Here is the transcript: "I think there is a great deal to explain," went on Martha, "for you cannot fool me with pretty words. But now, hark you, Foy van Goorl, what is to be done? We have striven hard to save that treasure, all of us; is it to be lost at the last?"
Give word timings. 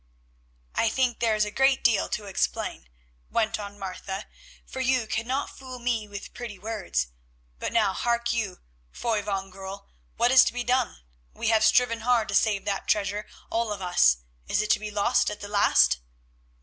"I 0.73 0.89
think 0.89 1.19
there 1.19 1.35
is 1.35 1.45
a 1.45 1.51
great 1.51 1.83
deal 1.83 2.09
to 2.09 2.25
explain," 2.25 2.89
went 3.29 3.59
on 3.59 3.77
Martha, 3.77 4.25
"for 4.65 4.79
you 4.79 5.05
cannot 5.05 5.55
fool 5.55 5.77
me 5.77 6.07
with 6.07 6.33
pretty 6.33 6.57
words. 6.57 7.09
But 7.59 7.71
now, 7.71 7.93
hark 7.93 8.33
you, 8.33 8.61
Foy 8.91 9.21
van 9.21 9.51
Goorl, 9.51 9.89
what 10.17 10.31
is 10.31 10.43
to 10.45 10.53
be 10.53 10.63
done? 10.63 11.03
We 11.35 11.49
have 11.49 11.63
striven 11.63 11.99
hard 11.99 12.29
to 12.29 12.35
save 12.35 12.65
that 12.65 12.87
treasure, 12.87 13.27
all 13.51 13.71
of 13.71 13.83
us; 13.83 14.17
is 14.47 14.59
it 14.59 14.71
to 14.71 14.79
be 14.79 14.89
lost 14.89 15.29
at 15.29 15.39
the 15.39 15.47
last?" 15.47 15.99